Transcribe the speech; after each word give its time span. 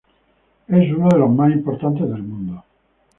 Es 0.67 0.91
uno 0.91 1.09
de 1.09 1.19
los 1.19 1.29
más 1.29 1.51
importantes 1.51 2.09
del 2.09 2.23
mundo. 2.23 2.63